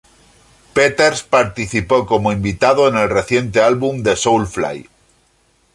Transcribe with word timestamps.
Peters 0.73 1.21
participó 1.21 2.07
como 2.07 2.31
invitado 2.31 2.87
en 2.87 2.97
el 2.97 3.07
reciente 3.07 3.61
álbum 3.61 4.01
de 4.01 4.15
Soulfly. 4.15 4.89